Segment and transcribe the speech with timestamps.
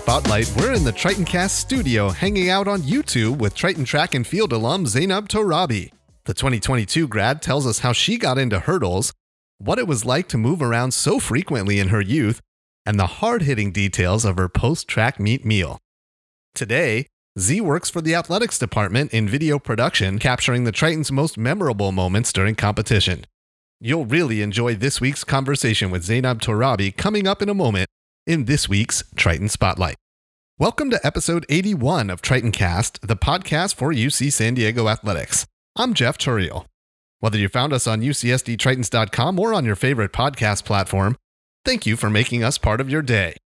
[0.00, 4.50] Spotlight, we're in the Tritoncast studio hanging out on YouTube with Triton track and field
[4.50, 5.92] alum Zeinab Torabi.
[6.24, 9.12] The 2022 grad tells us how she got into hurdles,
[9.58, 12.40] what it was like to move around so frequently in her youth,
[12.86, 15.78] and the hard hitting details of her post track meet meal.
[16.54, 17.06] Today,
[17.38, 22.32] Z works for the athletics department in video production, capturing the Triton's most memorable moments
[22.32, 23.26] during competition.
[23.82, 27.90] You'll really enjoy this week's conversation with Zeinab Torabi coming up in a moment
[28.26, 29.96] in this week's Triton Spotlight.
[30.58, 35.46] Welcome to episode 81 of Tritoncast, the podcast for UC San Diego Athletics.
[35.76, 36.66] I'm Jeff Tourial.
[37.20, 41.16] Whether you found us on UCSDTritons.com or on your favorite podcast platform,
[41.64, 43.36] thank you for making us part of your day.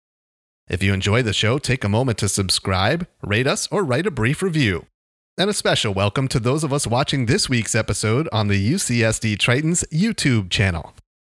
[0.69, 4.11] If you enjoy the show, take a moment to subscribe, rate us, or write a
[4.11, 4.86] brief review.
[5.36, 9.36] And a special welcome to those of us watching this week's episode on the UCSD
[9.36, 10.94] Tritons YouTube channel.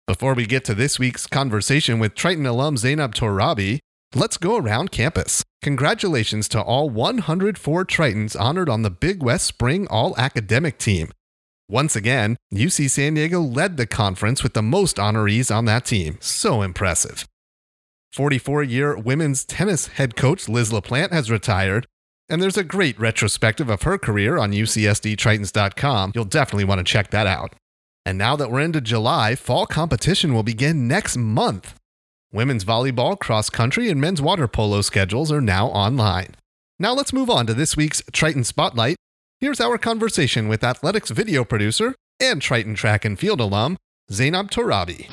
[0.07, 3.79] Before we get to this week's conversation with Triton alum Zeinab Torabi,
[4.15, 5.43] let's go around campus.
[5.61, 11.11] Congratulations to all 104 Tritons honored on the Big West Spring All Academic team.
[11.67, 16.17] Once again, UC San Diego led the conference with the most honorees on that team.
[16.21, 17.27] So impressive.
[18.13, 21.85] 44 year women's tennis head coach Liz LaPlante has retired,
[22.29, 26.13] and there's a great retrospective of her career on UCSDTritons.com.
[26.15, 27.55] You'll definitely want to check that out.
[28.07, 31.75] And now that we're into July, fall competition will begin next month.
[32.31, 36.35] Women's volleyball, cross country, and men's water polo schedules are now online.
[36.79, 38.95] Now let's move on to this week's Triton Spotlight.
[39.41, 43.75] Here's our conversation with athletics video producer and Triton track and field alum,
[44.09, 45.09] Zeinab Torabi.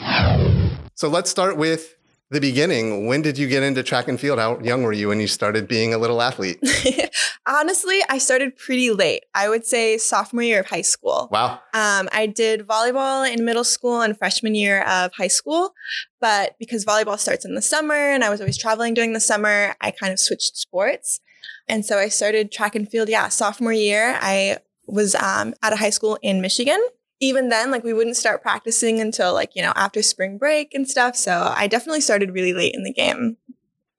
[0.95, 1.97] So let's start with
[2.35, 3.07] the beginning.
[3.07, 4.39] When did you get into track and field?
[4.39, 6.59] How young were you when you started being a little athlete?
[7.47, 9.25] Honestly, I started pretty late.
[9.35, 11.29] I would say sophomore year of high school.
[11.31, 11.61] Wow.
[11.73, 15.75] Um, I did volleyball in middle school and freshman year of high school.
[16.21, 19.75] But because volleyball starts in the summer and I was always traveling during the summer,
[19.81, 21.21] I kind of switched sports.
[21.69, 24.19] And so I started track and field, yeah, sophomore year.
[24.21, 26.83] I was um, at a high school in Michigan
[27.25, 30.89] even then, like we wouldn't start practicing until like, you know, after spring break and
[30.89, 31.17] stuff.
[31.17, 33.37] So I definitely started really late in the game.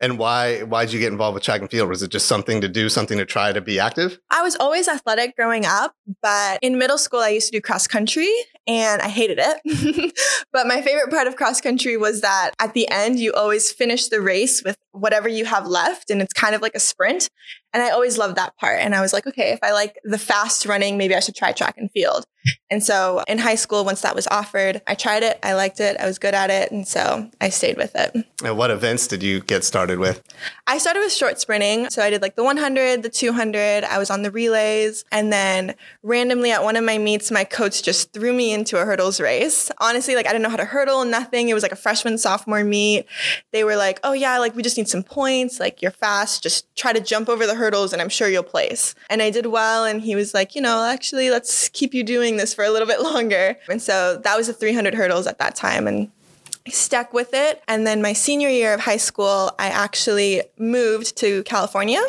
[0.01, 1.89] And why why did you get involved with track and field?
[1.89, 4.19] Was it just something to do, something to try to be active?
[4.29, 7.87] I was always athletic growing up, but in middle school I used to do cross
[7.87, 8.29] country
[8.67, 10.15] and I hated it.
[10.51, 14.09] but my favorite part of cross country was that at the end you always finish
[14.09, 17.29] the race with whatever you have left and it's kind of like a sprint.
[17.73, 18.79] And I always loved that part.
[18.81, 21.53] And I was like, okay, if I like the fast running, maybe I should try
[21.53, 22.25] track and field.
[22.69, 25.39] And so in high school, once that was offered, I tried it.
[25.43, 25.97] I liked it.
[25.99, 26.71] I was good at it.
[26.71, 28.25] And so I stayed with it.
[28.43, 30.21] And what events did you get started with?
[30.67, 31.89] I started with short sprinting.
[31.89, 33.83] So I did like the 100, the 200.
[33.83, 35.05] I was on the relays.
[35.11, 38.85] And then randomly at one of my meets, my coach just threw me into a
[38.85, 39.71] hurdles race.
[39.79, 41.49] Honestly, like I didn't know how to hurdle, nothing.
[41.49, 43.05] It was like a freshman, sophomore meet.
[43.51, 45.59] They were like, oh, yeah, like we just need some points.
[45.59, 46.43] Like you're fast.
[46.43, 48.95] Just try to jump over the hurdles and I'm sure you'll place.
[49.09, 49.85] And I did well.
[49.85, 52.87] And he was like, you know, actually, let's keep you doing this for a little
[52.87, 53.57] bit longer.
[53.69, 55.87] And so that was the 300 hurdles at that time.
[55.87, 56.11] And
[56.67, 57.63] I stuck with it.
[57.67, 62.01] And then my senior year of high school, I actually moved to California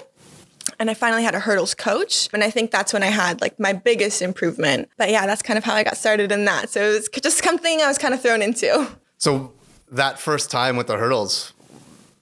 [0.78, 2.28] and I finally had a hurdles coach.
[2.32, 4.88] And I think that's when I had like my biggest improvement.
[4.96, 6.70] But yeah, that's kind of how I got started in that.
[6.70, 8.88] So it was just something I was kind of thrown into.
[9.18, 9.52] So
[9.90, 11.52] that first time with the hurdles,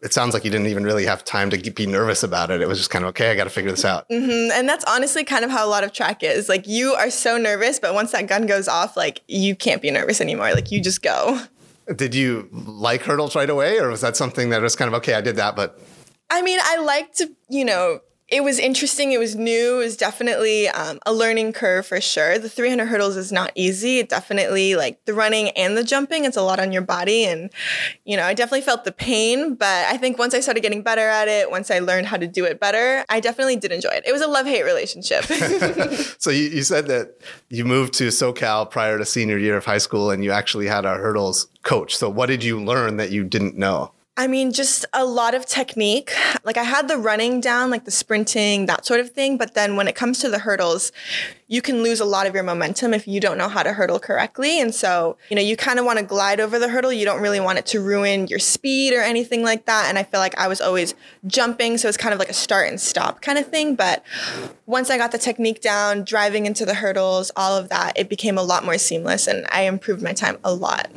[0.05, 2.61] it sounds like you didn't even really have time to be nervous about it.
[2.61, 3.31] It was just kind of okay.
[3.31, 4.07] I got to figure this out.
[4.11, 4.53] Mm-hmm.
[4.53, 6.47] And that's honestly kind of how a lot of track is.
[6.47, 9.91] Like you are so nervous, but once that gun goes off, like you can't be
[9.91, 10.53] nervous anymore.
[10.53, 11.41] Like you just go.
[11.97, 15.15] Did you like hurdles right away, or was that something that was kind of okay?
[15.15, 15.81] I did that, but
[16.31, 19.13] I mean, I like to, you know, it was interesting.
[19.13, 19.77] It was new.
[19.77, 22.39] It was definitely um, a learning curve for sure.
[22.39, 23.99] The 300 hurdles is not easy.
[23.99, 27.27] It definitely, like the running and the jumping, it's a lot on your body.
[27.27, 27.51] And,
[28.05, 29.55] you know, I definitely felt the pain.
[29.55, 32.27] But I think once I started getting better at it, once I learned how to
[32.27, 34.05] do it better, I definitely did enjoy it.
[34.07, 35.25] It was a love hate relationship.
[36.19, 37.21] so you, you said that
[37.51, 40.87] you moved to SoCal prior to senior year of high school and you actually had
[40.87, 41.95] a hurdles coach.
[41.95, 43.93] So what did you learn that you didn't know?
[44.17, 46.13] I mean, just a lot of technique.
[46.45, 49.37] Like I had the running down, like the sprinting, that sort of thing.
[49.37, 50.93] But then when it comes to the hurdles,
[51.49, 53.99] you can lose a lot of your momentum if you don't know how to hurdle
[53.99, 54.61] correctly.
[54.61, 56.93] And so, you know, you kind of want to glide over the hurdle.
[56.93, 59.87] You don't really want it to ruin your speed or anything like that.
[59.89, 60.95] And I feel like I was always
[61.27, 61.77] jumping.
[61.77, 63.75] So it's kind of like a start and stop kind of thing.
[63.75, 64.05] But
[64.67, 68.39] once I got the technique down, driving into the hurdles, all of that, it became
[68.39, 70.89] a lot more seamless and I improved my time a lot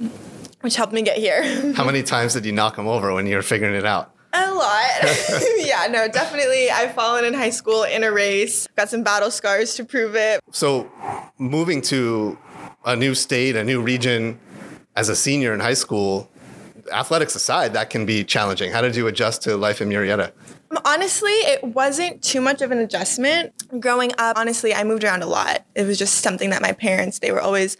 [0.67, 1.73] which helped me get here.
[1.75, 4.11] How many times did you knock them over when you were figuring it out?
[4.33, 4.89] A lot.
[5.59, 6.69] yeah, no, definitely.
[6.69, 10.41] I've fallen in high school in a race, got some battle scars to prove it.
[10.51, 10.91] So,
[11.37, 12.37] moving to
[12.83, 14.41] a new state, a new region
[14.97, 16.29] as a senior in high school,
[16.91, 18.71] athletics aside, that can be challenging.
[18.71, 20.31] How did you adjust to life in Murrieta?
[20.71, 23.53] Um, honestly, it wasn't too much of an adjustment.
[23.79, 25.65] Growing up, honestly, I moved around a lot.
[25.75, 27.77] It was just something that my parents, they were always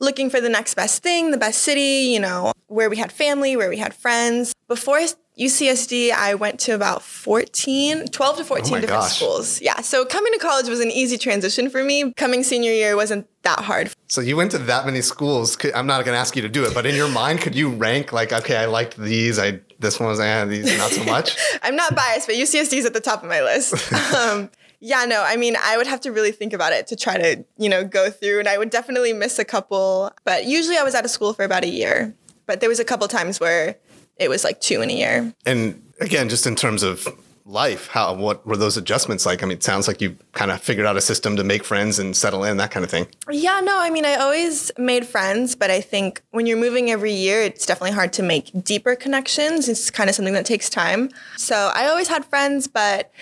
[0.00, 3.56] looking for the next best thing, the best city, you know, where we had family,
[3.56, 4.52] where we had friends.
[4.66, 5.00] Before
[5.38, 9.16] UCSD, I went to about 14, 12 to 14 oh different gosh.
[9.16, 9.60] schools.
[9.60, 9.80] Yeah.
[9.80, 12.12] So coming to college was an easy transition for me.
[12.12, 13.92] Coming senior year wasn't that hard.
[14.06, 15.56] So you went to that many schools.
[15.74, 17.70] I'm not going to ask you to do it, but in your mind, could you
[17.70, 19.38] rank like, okay, I liked these.
[19.38, 21.36] I this one was, eh, these not so much.
[21.62, 23.92] I'm not biased, but UCSD is at the top of my list.
[24.14, 24.50] um,
[24.80, 27.44] yeah, no, I mean, I would have to really think about it to try to,
[27.58, 30.12] you know, go through, and I would definitely miss a couple.
[30.24, 32.14] But usually, I was out of school for about a year.
[32.46, 33.76] But there was a couple times where
[34.18, 35.34] it was like two in a year.
[35.46, 37.08] And again, just in terms of
[37.46, 39.42] life, how what were those adjustments like?
[39.42, 41.98] I mean, it sounds like you kind of figured out a system to make friends
[41.98, 43.06] and settle in, that kind of thing.
[43.30, 47.12] Yeah, no, I mean, I always made friends, but I think when you're moving every
[47.12, 49.68] year, it's definitely hard to make deeper connections.
[49.68, 51.10] It's kind of something that takes time.
[51.36, 53.12] So I always had friends, but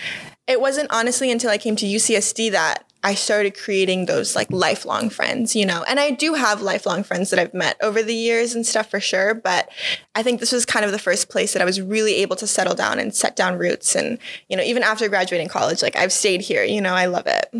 [0.47, 5.09] it wasn't honestly until I came to UCSD that I started creating those like lifelong
[5.09, 5.83] friends, you know.
[5.87, 8.99] And I do have lifelong friends that I've met over the years and stuff for
[8.99, 9.69] sure, but
[10.15, 12.47] I think this was kind of the first place that I was really able to
[12.47, 14.17] settle down and set down roots and,
[14.47, 17.53] you know, even after graduating college, like I've stayed here, you know, I love it.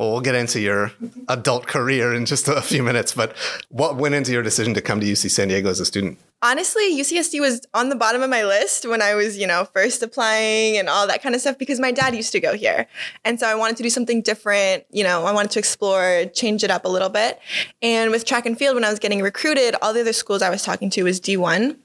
[0.00, 0.92] Well, we'll get into your
[1.28, 3.36] adult career in just a few minutes, but
[3.68, 6.16] what went into your decision to come to UC San Diego as a student?
[6.40, 10.02] Honestly, UCSD was on the bottom of my list when I was, you know, first
[10.02, 12.86] applying and all that kind of stuff because my dad used to go here.
[13.26, 14.86] And so I wanted to do something different.
[14.90, 17.38] You know, I wanted to explore, change it up a little bit.
[17.82, 20.48] And with track and field, when I was getting recruited, all the other schools I
[20.48, 21.76] was talking to was D1.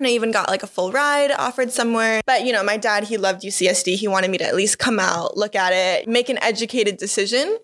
[0.00, 2.22] And I even got like a full ride offered somewhere.
[2.26, 3.96] But, you know, my dad, he loved UCSD.
[3.96, 7.58] He wanted me to at least come out, look at it, make an educated decision.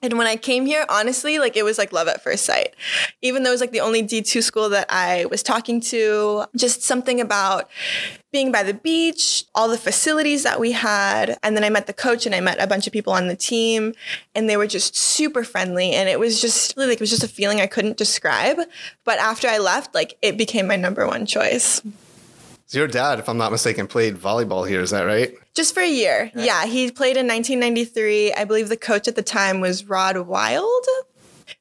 [0.00, 2.76] And when I came here, honestly, like it was like love at first sight.
[3.20, 6.82] Even though it was like the only D2 school that I was talking to, just
[6.82, 7.68] something about
[8.36, 11.38] being by the beach, all the facilities that we had.
[11.42, 13.34] And then I met the coach and I met a bunch of people on the
[13.34, 13.94] team
[14.34, 15.92] and they were just super friendly.
[15.92, 18.58] And it was just like, it was just a feeling I couldn't describe.
[19.04, 21.80] But after I left, like it became my number one choice.
[22.66, 24.82] So your dad, if I'm not mistaken, played volleyball here.
[24.82, 25.32] Is that right?
[25.54, 26.30] Just for a year.
[26.34, 26.44] Right.
[26.44, 28.34] Yeah, he played in 1993.
[28.34, 30.84] I believe the coach at the time was Rod Wild.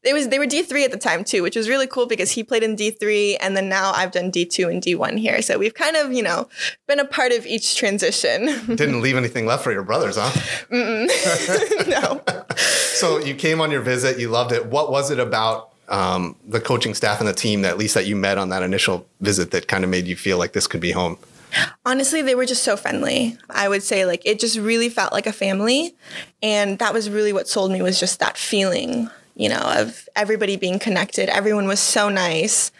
[0.03, 2.43] It was they were D3 at the time too, which was really cool because he
[2.43, 5.41] played in D3 and then now I've done D2 and D1 here.
[5.41, 6.47] So we've kind of, you know,
[6.87, 8.45] been a part of each transition.
[8.75, 10.31] Didn't leave anything left for your brothers, huh?
[11.87, 12.21] no.
[12.57, 14.65] so you came on your visit, you loved it.
[14.67, 18.05] What was it about um, the coaching staff and the team that at least that
[18.05, 20.81] you met on that initial visit that kind of made you feel like this could
[20.81, 21.17] be home?
[21.85, 23.37] Honestly, they were just so friendly.
[23.49, 25.95] I would say like it just really felt like a family,
[26.43, 30.55] and that was really what sold me was just that feeling you know, of everybody
[30.55, 31.27] being connected.
[31.29, 32.71] Everyone was so nice,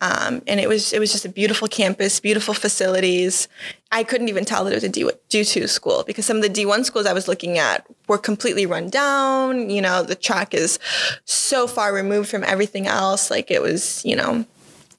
[0.00, 3.48] um, and it was it was just a beautiful campus, beautiful facilities.
[3.90, 6.48] I couldn't even tell that it was a D two school because some of the
[6.48, 9.70] D one schools I was looking at were completely run down.
[9.70, 10.78] You know, the track is
[11.24, 13.30] so far removed from everything else.
[13.30, 14.46] Like it was, you know,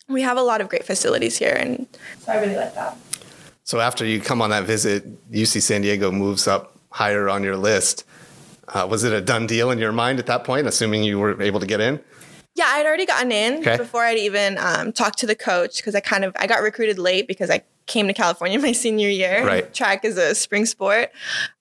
[0.09, 1.87] we have a lot of great facilities here, and
[2.19, 2.97] so I really like that.
[3.63, 7.57] So after you come on that visit, UC San Diego moves up higher on your
[7.57, 8.05] list.
[8.67, 11.41] Uh, was it a done deal in your mind at that point, assuming you were
[11.41, 11.99] able to get in?
[12.55, 13.77] Yeah, I'd already gotten in okay.
[13.77, 16.97] before I'd even um, talked to the coach because I kind of I got recruited
[16.97, 19.45] late because I came to California my senior year.
[19.45, 19.73] Right.
[19.73, 21.11] Track is a spring sport.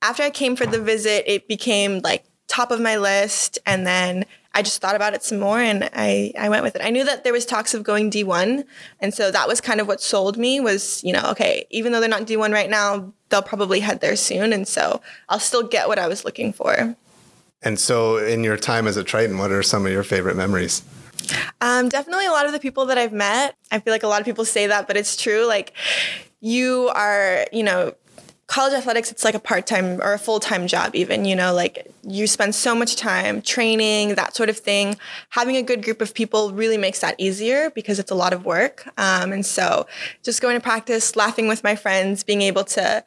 [0.03, 4.25] After I came for the visit, it became like top of my list, and then
[4.55, 6.83] I just thought about it some more and I, I went with it.
[6.83, 8.65] I knew that there was talks of going D1.
[9.01, 12.01] And so that was kind of what sold me was, you know, okay, even though
[12.01, 14.53] they're not D1 right now, they'll probably head there soon.
[14.53, 16.97] And so I'll still get what I was looking for.
[17.65, 20.83] And so, in your time as a Triton, what are some of your favorite memories?
[21.63, 23.57] Um, definitely a lot of the people that I've met.
[23.71, 25.47] I feel like a lot of people say that, but it's true.
[25.47, 25.73] Like,
[26.41, 27.95] you are, you know,
[28.47, 31.55] college athletics, it's like a part time or a full time job, even, you know,
[31.55, 34.97] like you spend so much time training, that sort of thing.
[35.31, 38.45] Having a good group of people really makes that easier because it's a lot of
[38.45, 38.87] work.
[38.99, 39.87] Um, and so
[40.23, 43.03] just going to practice, laughing with my friends, being able to,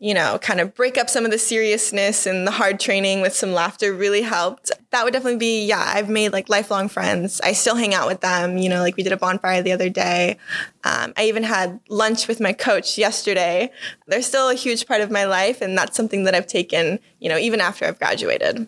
[0.00, 3.34] you know, kind of break up some of the seriousness and the hard training with
[3.34, 4.72] some laughter really helped.
[4.90, 7.40] That would definitely be, yeah, I've made like lifelong friends.
[7.42, 8.58] I still hang out with them.
[8.58, 10.36] You know, like we did a bonfire the other day.
[10.82, 13.70] Um, I even had lunch with my coach yesterday.
[14.06, 15.60] They're still a huge part of my life.
[15.60, 18.66] And that's something that I've taken, you know, even after I've graduated.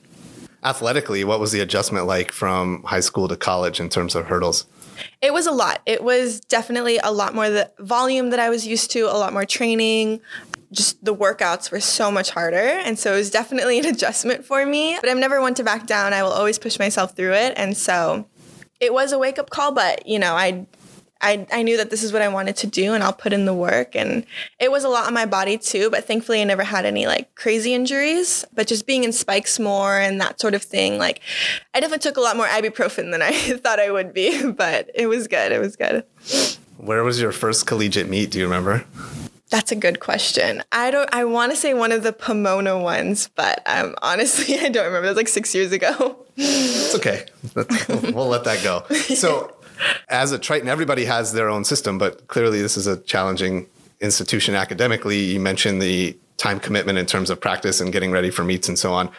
[0.65, 4.67] Athletically, what was the adjustment like from high school to college in terms of hurdles?
[5.21, 5.83] It was a lot.
[5.87, 9.33] It was definitely a lot more the volume that I was used to, a lot
[9.33, 10.21] more training.
[10.71, 12.57] Just the workouts were so much harder.
[12.57, 14.97] And so it was definitely an adjustment for me.
[15.01, 16.13] But I'm never one to back down.
[16.13, 17.55] I will always push myself through it.
[17.57, 18.27] And so
[18.81, 20.67] it was a wake up call, but you know, I
[21.23, 23.45] I, I knew that this is what I wanted to do and I'll put in
[23.45, 23.95] the work.
[23.95, 24.27] And
[24.59, 27.35] it was a lot on my body too, but thankfully I never had any like
[27.35, 28.45] crazy injuries.
[28.53, 31.21] But just being in spikes more and that sort of thing, like
[31.75, 35.07] I definitely took a lot more ibuprofen than I thought I would be, but it
[35.07, 35.53] was good.
[35.53, 36.05] It was good.
[36.77, 38.33] Where was your first collegiate meet?
[38.33, 38.85] Do you remember?
[39.53, 40.63] That's a good question.
[40.73, 41.09] I don't.
[41.13, 45.07] I want to say one of the Pomona ones, but um, honestly, I don't remember.
[45.07, 46.25] It was like six years ago.
[46.39, 47.27] It's okay.
[48.15, 48.85] we'll let that go.
[48.95, 49.55] So,
[50.09, 53.67] as a Triton, everybody has their own system, but clearly, this is a challenging
[54.01, 55.19] institution academically.
[55.19, 58.79] You mentioned the time commitment in terms of practice and getting ready for meets and
[58.79, 59.11] so on.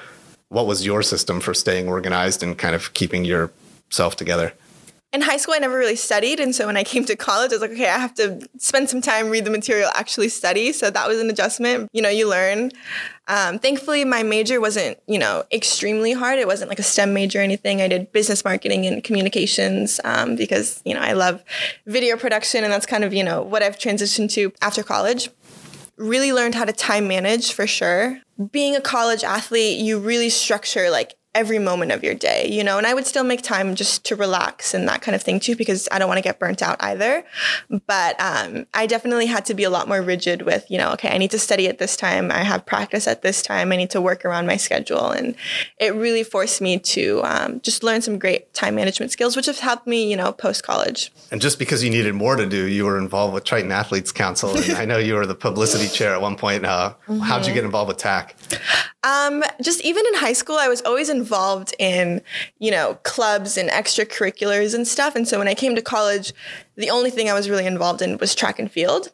[0.50, 4.54] What was your system for staying organized and kind of keeping yourself together?
[5.14, 6.40] In high school, I never really studied.
[6.40, 8.90] And so when I came to college, I was like, okay, I have to spend
[8.90, 10.72] some time, read the material, actually study.
[10.72, 11.88] So that was an adjustment.
[11.94, 12.72] You know, you learn.
[13.28, 16.40] Um, thankfully, my major wasn't, you know, extremely hard.
[16.40, 17.80] It wasn't like a STEM major or anything.
[17.80, 21.44] I did business marketing and communications um, because, you know, I love
[21.86, 25.30] video production and that's kind of, you know, what I've transitioned to after college
[25.96, 28.20] really learned how to time manage for sure.
[28.52, 32.78] Being a college athlete, you really structure like every moment of your day, you know,
[32.78, 35.56] and I would still make time just to relax and that kind of thing too,
[35.56, 37.26] because I don't want to get burnt out either.
[37.88, 41.10] But um, I definitely had to be a lot more rigid with, you know, okay,
[41.10, 42.32] I need to study at this time.
[42.32, 43.72] I have practice at this time.
[43.72, 45.10] I need to work around my schedule.
[45.10, 45.36] And
[45.80, 49.60] it really forced me to um, just learn some great time management skills, which have
[49.60, 51.12] helped me, you know, post college.
[51.32, 54.56] And just because you needed more to do, you were involved with Triton Athletes Council.
[54.56, 56.66] And I know you were the publicity chair at one point.
[56.66, 57.20] Uh, mm-hmm.
[57.20, 58.36] How'd you get involved with TAC?
[59.04, 62.22] Um, just even in high school, I was always involved in,
[62.60, 65.16] you know, clubs and extracurriculars and stuff.
[65.16, 66.34] And so when I came to college,
[66.76, 69.10] the only thing I was really involved in was track and field.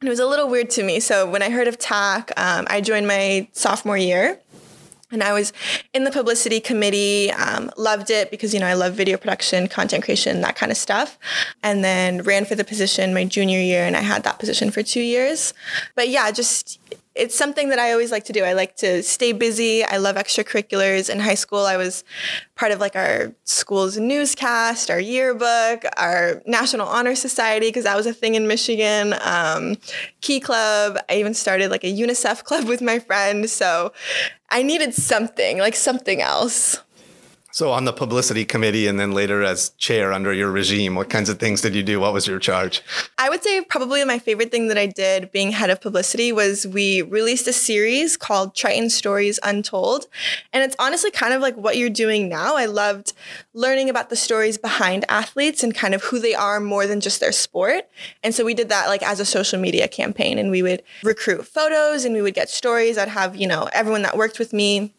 [0.00, 1.00] And it was a little weird to me.
[1.00, 4.40] So when I heard of TAC, um, I joined my sophomore year.
[5.12, 5.52] And I was
[5.94, 10.02] in the publicity committee, um, loved it because, you know, I love video production, content
[10.02, 11.16] creation, that kind of stuff.
[11.62, 14.82] And then ran for the position my junior year, and I had that position for
[14.82, 15.54] two years.
[15.94, 16.80] But yeah, just
[17.16, 18.44] it's something that I always like to do.
[18.44, 19.84] I like to stay busy.
[19.84, 21.08] I love extracurriculars.
[21.08, 22.04] In high school, I was
[22.54, 28.06] part of like our school's newscast, our yearbook, our National Honor Society, because that was
[28.06, 29.76] a thing in Michigan, um,
[30.20, 30.98] Key Club.
[31.08, 33.48] I even started like a UNICEF club with my friend.
[33.48, 33.92] So
[34.50, 36.80] I needed something, like something else.
[37.56, 41.30] So, on the publicity committee and then later as chair under your regime, what kinds
[41.30, 41.98] of things did you do?
[41.98, 42.82] What was your charge?
[43.16, 46.66] I would say probably my favorite thing that I did being head of publicity was
[46.66, 50.06] we released a series called Triton Stories Untold.
[50.52, 52.56] And it's honestly kind of like what you're doing now.
[52.56, 53.14] I loved
[53.54, 57.20] learning about the stories behind athletes and kind of who they are more than just
[57.20, 57.88] their sport.
[58.22, 61.46] And so we did that like as a social media campaign and we would recruit
[61.46, 62.98] photos and we would get stories.
[62.98, 64.92] I'd have, you know, everyone that worked with me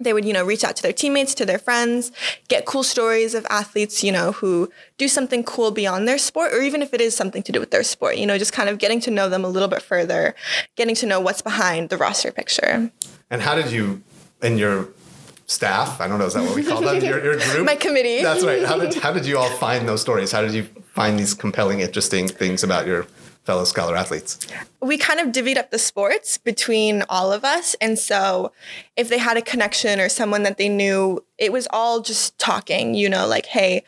[0.00, 2.10] they would you know reach out to their teammates to their friends
[2.48, 6.60] get cool stories of athletes you know who do something cool beyond their sport or
[6.60, 8.78] even if it is something to do with their sport you know just kind of
[8.78, 10.34] getting to know them a little bit further
[10.76, 12.90] getting to know what's behind the roster picture.
[13.30, 14.02] And how did you
[14.42, 14.88] and your
[15.46, 17.66] staff i don't know is that what we call them your, your group?
[17.66, 18.22] My committee.
[18.22, 18.64] That's right.
[18.64, 20.30] How did, how did you all find those stories?
[20.30, 20.62] How did you
[20.94, 23.06] find these compelling interesting things about your
[23.44, 24.46] fellow scholar athletes?
[24.80, 27.74] We kind of divvied up the sports between all of us.
[27.80, 28.52] And so
[28.96, 32.94] if they had a connection or someone that they knew, it was all just talking,
[32.94, 33.84] you know, like, hey,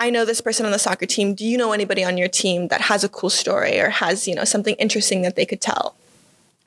[0.00, 1.34] I know this person on the soccer team.
[1.34, 4.34] Do you know anybody on your team that has a cool story or has, you
[4.34, 5.96] know, something interesting that they could tell?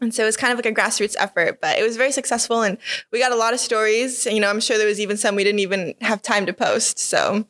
[0.02, 2.64] And so it was kind of like a grassroots effort, but it was very successful
[2.64, 2.78] and
[3.12, 4.26] we got a lot of stories.
[4.26, 6.98] You know, I'm sure there was even some we didn't even have time to post.
[6.98, 7.46] So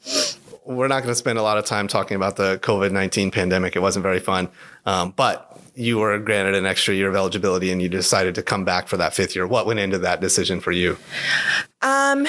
[0.65, 3.75] we're not going to spend a lot of time talking about the COVID 19 pandemic.
[3.75, 4.50] It wasn't very fun.
[4.85, 8.65] Um, but you were granted an extra year of eligibility and you decided to come
[8.65, 9.47] back for that fifth year.
[9.47, 10.97] What went into that decision for you?
[11.81, 12.27] Um,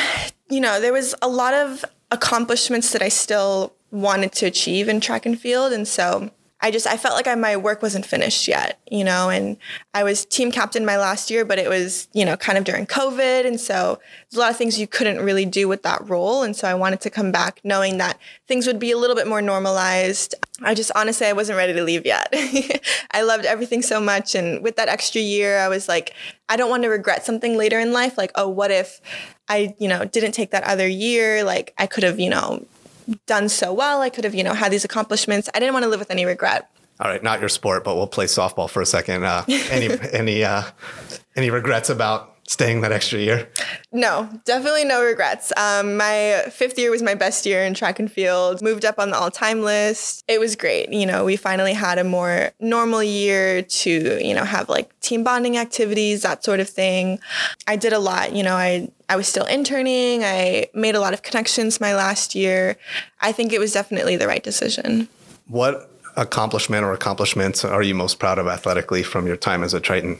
[0.48, 5.00] you know, there was a lot of accomplishments that I still wanted to achieve in
[5.00, 5.72] track and field.
[5.72, 6.30] And so
[6.62, 9.56] I just I felt like I, my work wasn't finished yet, you know, and
[9.94, 12.86] I was team captain my last year, but it was you know kind of during
[12.86, 13.98] COVID, and so
[14.30, 16.74] there's a lot of things you couldn't really do with that role, and so I
[16.74, 20.36] wanted to come back knowing that things would be a little bit more normalized.
[20.62, 22.28] I just honestly I wasn't ready to leave yet.
[23.10, 26.14] I loved everything so much, and with that extra year, I was like,
[26.48, 28.16] I don't want to regret something later in life.
[28.16, 29.00] Like, oh, what if
[29.48, 31.42] I you know didn't take that other year?
[31.42, 32.64] Like I could have you know
[33.26, 34.00] done so well.
[34.00, 35.48] I could have, you know, had these accomplishments.
[35.54, 36.68] I didn't want to live with any regret.
[37.00, 39.24] All right, not your sport, but we'll play softball for a second.
[39.24, 40.62] Uh, any any uh,
[41.34, 43.48] any regrets about staying that extra year?
[43.92, 45.52] No, definitely no regrets.
[45.56, 48.62] Um, my fifth year was my best year in track and field.
[48.62, 50.22] Moved up on the all-time list.
[50.28, 50.92] It was great.
[50.92, 55.24] You know, we finally had a more normal year to you know have like team
[55.24, 57.18] bonding activities, that sort of thing.
[57.66, 58.34] I did a lot.
[58.34, 60.22] You know, I I was still interning.
[60.22, 62.76] I made a lot of connections my last year.
[63.20, 65.08] I think it was definitely the right decision.
[65.48, 69.80] What accomplishment or accomplishments are you most proud of athletically from your time as a
[69.80, 70.18] Triton?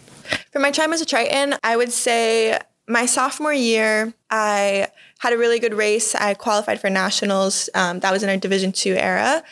[0.50, 2.58] For my time as a Triton, I would say
[2.88, 4.88] my sophomore year, I
[5.22, 6.16] had a really good race.
[6.16, 7.70] I qualified for nationals.
[7.74, 9.44] Um, that was in our Division two era.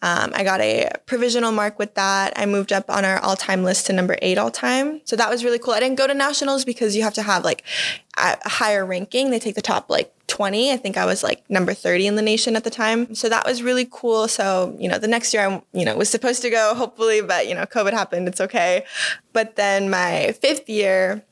[0.00, 2.34] Um, I got a provisional mark with that.
[2.36, 5.00] I moved up on our all-time list to number eight all-time.
[5.04, 5.74] So that was really cool.
[5.74, 7.64] I didn't go to nationals because you have to have like
[8.16, 9.32] a higher ranking.
[9.32, 10.70] They take the top like 20.
[10.70, 13.12] I think I was like number 30 in the nation at the time.
[13.16, 14.28] So that was really cool.
[14.28, 17.48] So, you know, the next year I, you know, was supposed to go hopefully, but
[17.48, 18.28] you know, COVID happened.
[18.28, 18.84] It's okay.
[19.32, 21.24] But then my fifth year,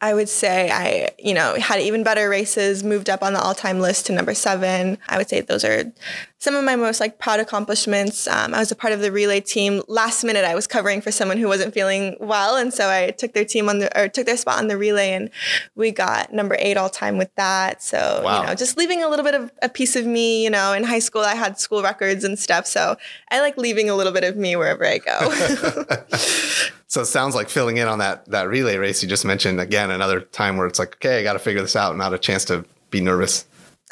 [0.00, 3.80] I would say I, you know, had even better races, moved up on the all-time
[3.80, 4.98] list to number seven.
[5.08, 5.92] I would say those are
[6.38, 8.28] some of my most like proud accomplishments.
[8.28, 9.82] Um, I was a part of the relay team.
[9.88, 13.32] Last minute, I was covering for someone who wasn't feeling well, and so I took
[13.32, 15.30] their team on the or took their spot on the relay, and
[15.74, 17.82] we got number eight all time with that.
[17.82, 18.40] So wow.
[18.40, 20.44] you know, just leaving a little bit of a piece of me.
[20.44, 22.96] You know, in high school, I had school records and stuff, so
[23.30, 25.30] I like leaving a little bit of me wherever I go.
[26.86, 29.90] so it sounds like filling in on that that relay race you just mentioned again
[29.90, 32.44] another time where it's like okay i got to figure this out not a chance
[32.44, 33.44] to be nervous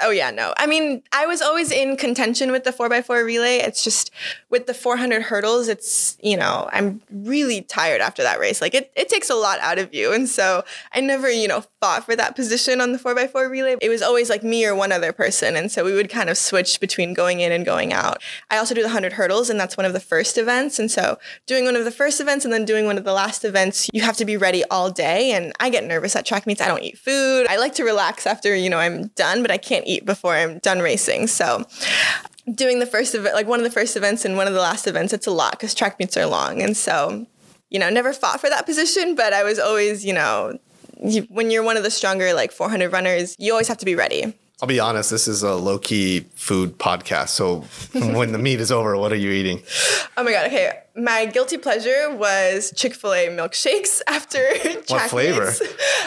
[0.03, 0.53] Oh yeah, no.
[0.57, 3.59] I mean, I was always in contention with the 4x4 relay.
[3.59, 4.11] It's just
[4.51, 8.61] with the 400 hurdles, it's, you know, I'm really tired after that race.
[8.61, 10.13] Like it it takes a lot out of you.
[10.13, 13.77] And so I never, you know, fought for that position on the 4x4 relay.
[13.81, 15.55] It was always like me or one other person.
[15.55, 18.21] And so we would kind of switch between going in and going out.
[18.51, 20.81] I also do the 100 hurdles and that's one of the first events.
[20.81, 23.45] And so doing one of the first events and then doing one of the last
[23.45, 26.61] events, you have to be ready all day and I get nervous at track meets.
[26.61, 27.47] I don't eat food.
[27.49, 30.35] I like to relax after, you know, I'm done, but I can't can't eat before
[30.35, 31.27] I'm done racing.
[31.27, 31.65] So
[32.53, 34.87] doing the first event, like one of the first events and one of the last
[34.87, 36.63] events, it's a lot because track meets are long.
[36.63, 37.27] And so,
[37.71, 40.59] you know, never fought for that position, but I was always, you know,
[41.03, 43.95] you, when you're one of the stronger like 400 runners, you always have to be
[43.95, 44.35] ready.
[44.63, 47.31] I'll be honest, this is a low key food podcast.
[47.31, 47.61] So
[48.15, 49.63] when the meet is over, what are you eating?
[50.17, 50.47] Oh my God.
[50.47, 54.41] Okay my guilty pleasure was Chick Fil A milkshakes after
[54.89, 55.53] what flavor?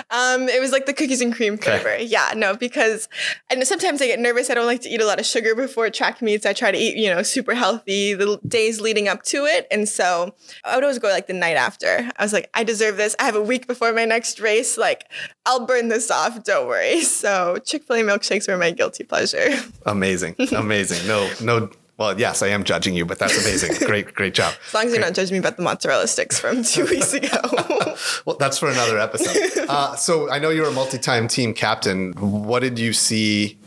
[0.09, 1.89] Um, it was like the cookies and cream flavor.
[1.89, 2.05] Okay.
[2.05, 3.09] Yeah, no, because
[3.49, 4.49] and sometimes I get nervous.
[4.49, 6.45] I don't like to eat a lot of sugar before track meets.
[6.45, 9.89] I try to eat, you know, super healthy the days leading up to it, and
[9.89, 12.09] so I would always go like the night after.
[12.17, 13.15] I was like, I deserve this.
[13.19, 14.77] I have a week before my next race.
[14.77, 15.05] Like,
[15.45, 16.43] I'll burn this off.
[16.43, 17.01] Don't worry.
[17.17, 19.49] So Chick Fil A milkshakes were my guilty pleasure.
[19.85, 21.07] Amazing, amazing.
[21.07, 23.75] No, no well, yes, I am judging you, but that's amazing.
[23.87, 24.53] great, great job.
[24.67, 27.29] As long as you're not judging me about the mozzarella sticks from two weeks ago.
[28.25, 29.67] well, that's for another episode.
[29.67, 32.13] Uh, so I know you're a multi-time team captain.
[32.13, 33.57] What did you see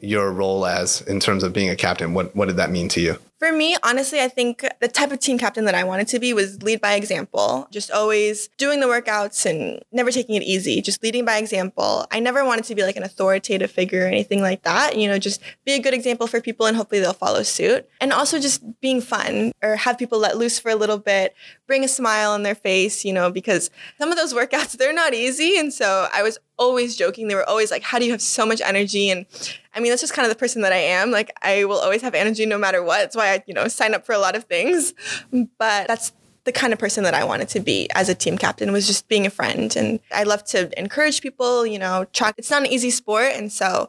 [0.00, 2.14] your role as in terms of being a captain?
[2.14, 3.18] What what did that mean to you?
[3.38, 6.32] For me, honestly, I think the type of team captain that I wanted to be
[6.32, 11.02] was lead by example, just always doing the workouts and never taking it easy, just
[11.02, 12.06] leading by example.
[12.12, 14.96] I never wanted to be like an authoritative figure or anything like that.
[14.96, 17.88] You know, just be a good example for people and hopefully they'll follow suit.
[18.00, 21.34] And also just being fun or have people let loose for a little bit,
[21.66, 25.12] bring a smile on their face, you know, because some of those workouts, they're not
[25.12, 25.58] easy.
[25.58, 27.28] And so I was always joking.
[27.28, 29.10] They were always like, How do you have so much energy?
[29.10, 29.26] And
[29.74, 31.10] I mean, that's just kind of the person that I am.
[31.10, 32.98] Like, I will always have energy no matter what.
[32.98, 34.94] That's why I, you know, sign up for a lot of things.
[35.32, 36.12] But that's
[36.44, 39.08] the kind of person that I wanted to be as a team captain was just
[39.08, 39.74] being a friend.
[39.76, 42.34] And I love to encourage people, you know, track.
[42.36, 43.32] It's not an easy sport.
[43.34, 43.88] And so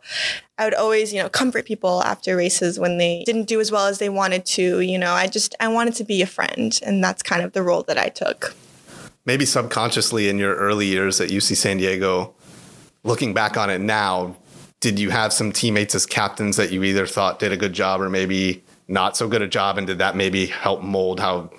[0.57, 3.87] I would always, you know, comfort people after races when they didn't do as well
[3.87, 4.79] as they wanted to.
[4.79, 6.79] You know, I just, I wanted to be a friend.
[6.85, 8.55] And that's kind of the role that I took.
[9.25, 12.35] Maybe subconsciously in your early years at UC San Diego,
[13.03, 14.37] looking back on it now,
[14.79, 18.01] did you have some teammates as captains that you either thought did a good job
[18.01, 19.77] or maybe not so good a job?
[19.77, 21.51] And did that maybe help mold how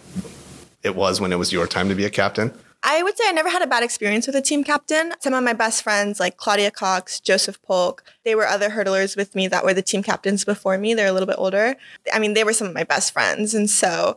[0.82, 2.52] it was when it was your time to be a captain?
[2.82, 5.12] I would say I never had a bad experience with a team captain.
[5.18, 9.34] Some of my best friends, like Claudia Cox, Joseph Polk, they were other hurdlers with
[9.34, 10.94] me that were the team captains before me.
[10.94, 11.74] They're a little bit older.
[12.12, 13.54] I mean, they were some of my best friends.
[13.54, 14.16] And so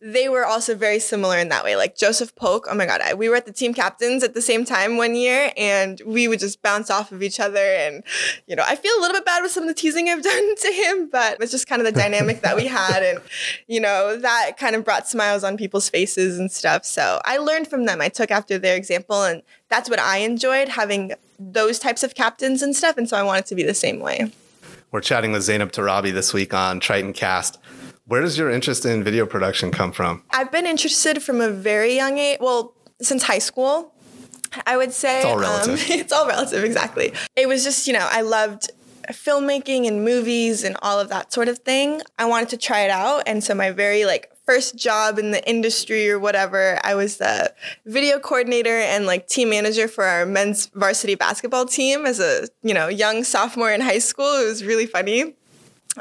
[0.00, 1.74] they were also very similar in that way.
[1.74, 4.42] Like Joseph Polk, oh my God, I, we were at the team captains at the
[4.42, 7.58] same time one year and we would just bounce off of each other.
[7.58, 8.04] And,
[8.46, 10.56] you know, I feel a little bit bad with some of the teasing I've done
[10.56, 13.02] to him, but it's just kind of the dynamic that we had.
[13.02, 13.20] And,
[13.68, 16.84] you know, that kind of brought smiles on people's faces and stuff.
[16.84, 18.02] So I learned from them.
[18.02, 22.62] I took after their example and that's what I enjoyed having those types of captains
[22.62, 22.98] and stuff.
[22.98, 24.30] And so I wanted to be the same way.
[24.92, 27.58] We're chatting with Zeinab Torabi this week on Tritoncast.
[28.08, 30.22] Where does your interest in video production come from?
[30.30, 32.38] I've been interested from a very young age.
[32.40, 33.92] Well, since high school,
[34.64, 35.18] I would say.
[35.18, 35.74] It's all relative.
[35.74, 37.12] Um, it's all relative, exactly.
[37.34, 38.70] It was just, you know, I loved
[39.08, 42.00] filmmaking and movies and all of that sort of thing.
[42.16, 43.24] I wanted to try it out.
[43.26, 47.52] And so my very like first job in the industry or whatever, I was the
[47.86, 52.72] video coordinator and like team manager for our men's varsity basketball team as a, you
[52.72, 54.40] know, young sophomore in high school.
[54.40, 55.34] It was really funny.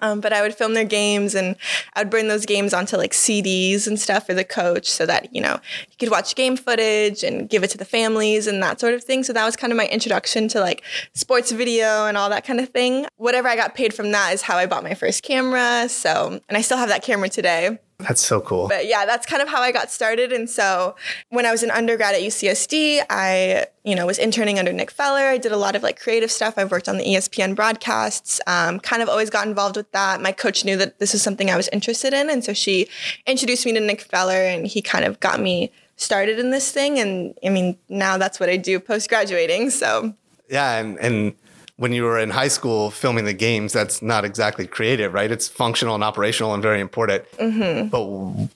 [0.02, 1.56] Um, but I would film their games and
[1.94, 5.34] I would bring those games onto like CDs and stuff for the coach so that,
[5.34, 8.80] you know, he could watch game footage and give it to the families and that
[8.80, 9.24] sort of thing.
[9.24, 12.60] So that was kind of my introduction to like sports video and all that kind
[12.60, 13.06] of thing.
[13.18, 15.88] Whatever I got paid from that is how I bought my first camera.
[15.90, 17.80] So, and I still have that camera today.
[18.00, 18.68] That's so cool.
[18.68, 20.34] But yeah, that's kind of how I got started.
[20.34, 20.96] And so
[21.30, 25.22] when I was an undergrad at UCSD, I, you know, was interning under Nick Feller.
[25.22, 26.56] I did a lot of like creative stuff.
[26.58, 30.22] I've worked on the ESPN broadcasts, um, kind of always got involved with that.
[30.22, 32.30] My coach knew that this was something I was interested in.
[32.30, 32.88] And so she
[33.26, 37.00] introduced me to Nick Feller and he kind of got me started in this thing.
[37.00, 39.70] And I mean, now that's what I do post graduating.
[39.70, 40.14] So
[40.50, 40.80] yeah.
[40.80, 41.36] And, and,
[41.78, 45.32] when you were in high school filming the games, that's not exactly creative, right?
[45.32, 47.30] It's functional and operational and very important.
[47.34, 47.88] Mm-hmm.
[47.90, 48.06] But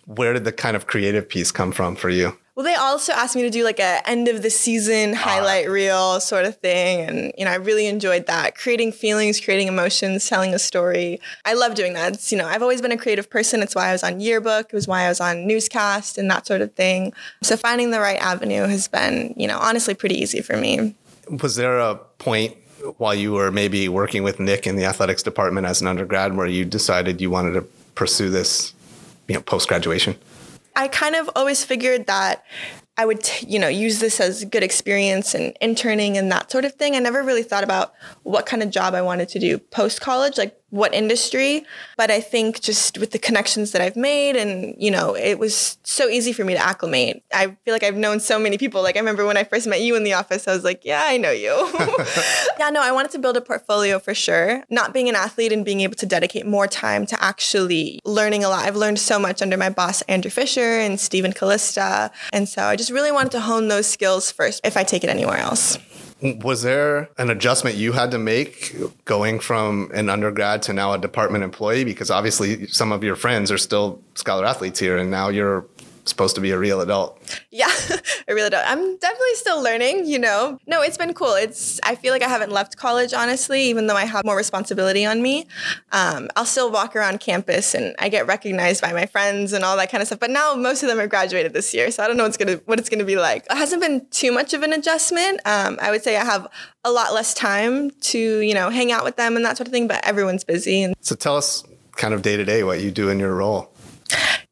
[0.05, 2.37] where did the kind of creative piece come from for you?
[2.59, 5.71] Well, they also asked me to do like a end of the season highlight uh,
[5.71, 8.57] reel sort of thing, and you know, I really enjoyed that.
[8.57, 11.21] Creating feelings, creating emotions, telling a story.
[11.45, 12.15] I love doing that.
[12.15, 13.61] It's, you know, I've always been a creative person.
[13.61, 14.65] It's why I was on Yearbook.
[14.65, 17.13] It was why I was on Newscast and that sort of thing.
[17.43, 20.97] So finding the right avenue has been, you know, honestly pretty easy for me.
[21.29, 22.57] Was there a point
[22.97, 26.47] while you were maybe working with Nick in the athletics department as an undergrad where
[26.47, 27.61] you decided you wanted to
[27.95, 28.73] pursue this,
[29.27, 30.15] you know, post graduation?
[30.75, 32.43] I kind of always figured that
[32.97, 36.65] I would, t- you know, use this as good experience and interning and that sort
[36.65, 36.95] of thing.
[36.95, 40.37] I never really thought about what kind of job I wanted to do post college,
[40.37, 41.65] like what industry.
[41.95, 45.77] But I think just with the connections that I've made and, you know, it was
[45.83, 47.23] so easy for me to acclimate.
[47.33, 48.83] I feel like I've known so many people.
[48.83, 51.03] Like I remember when I first met you in the office, I was like, yeah,
[51.05, 51.49] I know you.
[52.59, 54.63] yeah, no, I wanted to build a portfolio for sure.
[54.69, 58.49] Not being an athlete and being able to dedicate more time to actually learning a
[58.49, 58.65] lot.
[58.65, 62.11] I've learned so much under my boss, Andrew Fisher and Stephen Callista.
[62.33, 65.03] And so I just just really wanted to hone those skills first if I take
[65.03, 65.77] it anywhere else.
[66.21, 70.97] Was there an adjustment you had to make going from an undergrad to now a
[70.97, 71.85] department employee?
[71.85, 75.65] Because obviously, some of your friends are still scholar athletes here, and now you're
[76.05, 77.19] supposed to be a real adult.
[77.51, 77.69] Yeah,
[78.27, 78.63] a real adult.
[78.67, 80.57] I'm definitely still learning, you know.
[80.67, 81.33] No, it's been cool.
[81.33, 85.05] It's I feel like I haven't left college honestly, even though I have more responsibility
[85.05, 85.47] on me.
[85.91, 89.77] Um, I'll still walk around campus and I get recognized by my friends and all
[89.77, 90.19] that kind of stuff.
[90.19, 92.59] But now most of them have graduated this year, so I don't know what's gonna
[92.65, 93.45] what it's gonna be like.
[93.49, 95.41] It hasn't been too much of an adjustment.
[95.45, 96.47] Um, I would say I have
[96.83, 99.73] a lot less time to you know hang out with them and that sort of
[99.73, 99.87] thing.
[99.87, 100.83] But everyone's busy.
[100.83, 101.63] And- so tell us
[101.95, 103.69] kind of day to day what you do in your role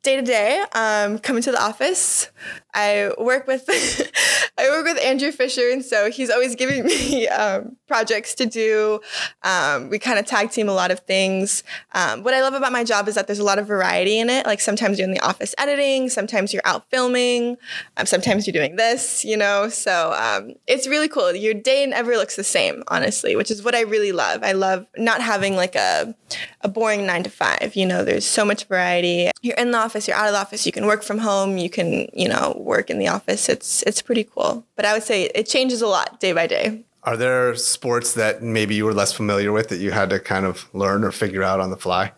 [0.08, 2.32] day to day, um, coming to the office,
[2.74, 3.68] I work with
[4.58, 9.02] I work with Andrew Fisher, and so he's always giving me um, projects to do.
[9.44, 11.64] Um, we kind of tag team a lot of things.
[11.94, 14.30] Um, what I love about my job is that there's a lot of variety in
[14.30, 14.46] it.
[14.46, 17.58] Like sometimes you're in the office editing, sometimes you're out filming,
[17.98, 19.26] um, sometimes you're doing this.
[19.26, 21.36] You know, so um, it's really cool.
[21.36, 24.44] Your day never looks the same, honestly, which is what I really love.
[24.44, 26.16] I love not having like a
[26.62, 27.74] a boring nine to five.
[27.76, 29.32] You know, there's so much variety.
[29.42, 30.66] You're in the office, you're out of the office.
[30.66, 31.58] You can work from home.
[31.58, 33.50] You can, you know work in the office.
[33.50, 34.66] It's it's pretty cool.
[34.76, 36.84] But I would say it changes a lot day by day.
[37.04, 40.46] Are there sports that maybe you were less familiar with that you had to kind
[40.46, 42.12] of learn or figure out on the fly?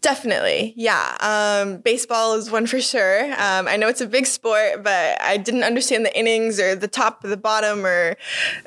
[0.00, 0.74] Definitely.
[0.76, 1.16] Yeah.
[1.20, 3.24] Um, baseball is one for sure.
[3.32, 6.86] Um, I know it's a big sport, but I didn't understand the innings or the
[6.86, 8.16] top or the bottom or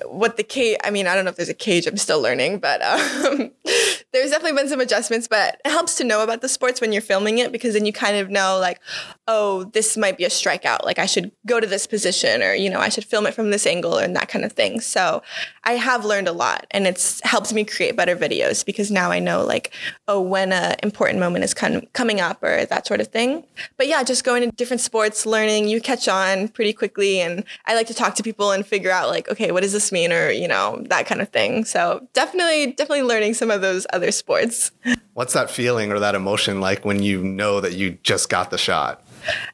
[0.05, 0.77] what the cage.
[0.83, 1.87] I mean, I don't know if there's a cage.
[1.87, 3.51] I'm still learning, but um,
[4.13, 7.01] there's definitely been some adjustments, but it helps to know about the sports when you're
[7.01, 8.79] filming it because then you kind of know, like,
[9.27, 10.83] oh, this might be a strikeout.
[10.83, 13.51] Like, I should go to this position or, you know, I should film it from
[13.51, 14.81] this angle and that kind of thing.
[14.81, 15.23] So
[15.63, 19.19] I have learned a lot and it's helped me create better videos because now I
[19.19, 19.71] know, like,
[20.07, 23.45] oh, when an important moment is kind of coming up or that sort of thing.
[23.77, 27.21] But yeah, just going to different sports, learning, you catch on pretty quickly.
[27.21, 29.91] And I like to talk to people and figure out like, okay, what does this
[29.91, 30.11] mean?
[30.11, 31.63] Or, you know, that kind of thing.
[31.63, 34.71] So definitely, definitely learning some of those other sports.
[35.13, 38.57] What's that feeling or that emotion like when you know that you just got the
[38.57, 39.05] shot?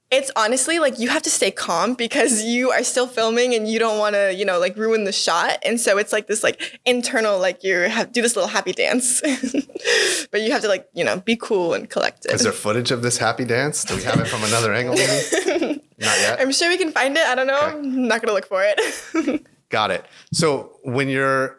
[0.10, 3.80] It's honestly like you have to stay calm because you are still filming and you
[3.80, 5.58] don't want to, you know, like ruin the shot.
[5.66, 9.20] And so it's like this like internal like you have do this little happy dance.
[10.32, 12.32] but you have to like, you know, be cool and collected.
[12.32, 13.84] Is there footage of this happy dance?
[13.84, 15.84] Do we have it from another angle maybe?
[16.00, 16.40] Not yet.
[16.40, 17.26] I'm sure we can find it.
[17.26, 17.60] I don't know.
[17.60, 17.78] Okay.
[17.78, 19.46] I'm not going to look for it.
[19.70, 20.06] Got it.
[20.32, 21.58] So when you're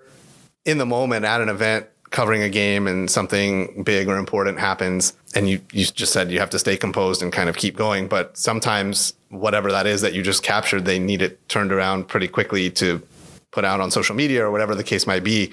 [0.64, 5.12] in the moment at an event covering a game and something big or important happens
[5.34, 8.08] and you you just said you have to stay composed and kind of keep going
[8.08, 12.26] but sometimes whatever that is that you just captured they need it turned around pretty
[12.26, 13.02] quickly to
[13.50, 15.52] put out on social media or whatever the case might be.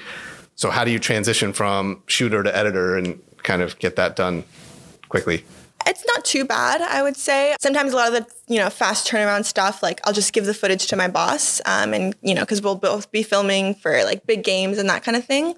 [0.56, 4.44] So how do you transition from shooter to editor and kind of get that done
[5.10, 5.44] quickly
[5.88, 7.56] It's not too bad, I would say.
[7.60, 10.54] Sometimes a lot of the you know fast turnaround stuff, like I'll just give the
[10.54, 14.26] footage to my boss, um, and you know because we'll both be filming for like
[14.26, 15.54] big games and that kind of thing.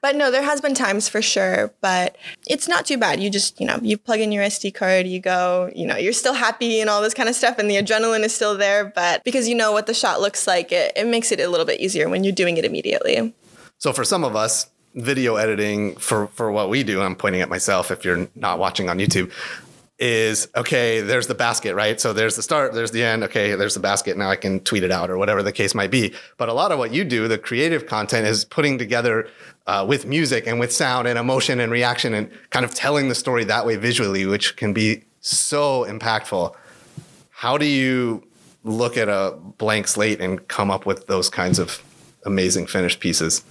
[0.00, 2.16] But no, there has been times for sure, but
[2.46, 3.20] it's not too bad.
[3.20, 6.12] You just you know you plug in your SD card, you go, you know you're
[6.12, 8.84] still happy and all this kind of stuff, and the adrenaline is still there.
[8.84, 11.66] But because you know what the shot looks like, it, it makes it a little
[11.66, 13.34] bit easier when you're doing it immediately.
[13.78, 17.48] So for some of us, video editing for for what we do, I'm pointing at
[17.48, 19.32] myself if you're not watching on YouTube,
[20.02, 22.00] is okay, there's the basket, right?
[22.00, 23.22] So there's the start, there's the end.
[23.22, 24.16] Okay, there's the basket.
[24.16, 26.12] Now I can tweet it out or whatever the case might be.
[26.38, 29.28] But a lot of what you do, the creative content, is putting together
[29.68, 33.14] uh, with music and with sound and emotion and reaction and kind of telling the
[33.14, 36.52] story that way visually, which can be so impactful.
[37.30, 38.26] How do you
[38.64, 41.80] look at a blank slate and come up with those kinds of
[42.26, 43.44] amazing finished pieces?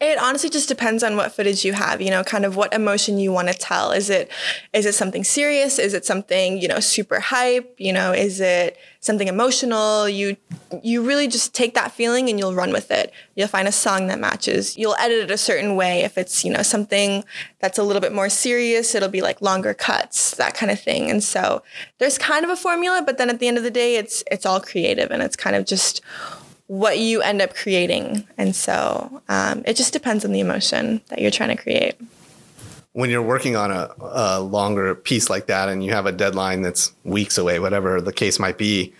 [0.00, 3.18] It honestly just depends on what footage you have, you know, kind of what emotion
[3.18, 3.90] you want to tell.
[3.92, 4.30] Is it
[4.72, 5.78] is it something serious?
[5.78, 7.74] Is it something, you know, super hype?
[7.78, 10.08] You know, is it something emotional?
[10.08, 10.36] You
[10.82, 13.12] you really just take that feeling and you'll run with it.
[13.34, 14.76] You'll find a song that matches.
[14.76, 16.00] You'll edit it a certain way.
[16.00, 17.24] If it's, you know, something
[17.60, 21.10] that's a little bit more serious, it'll be like longer cuts, that kind of thing.
[21.10, 21.62] And so
[21.98, 24.44] there's kind of a formula, but then at the end of the day, it's it's
[24.44, 26.02] all creative and it's kind of just
[26.66, 28.26] what you end up creating.
[28.38, 31.94] And so um, it just depends on the emotion that you're trying to create.
[32.92, 36.62] When you're working on a, a, longer piece like that and you have a deadline
[36.62, 38.94] that's weeks away, whatever the case might be,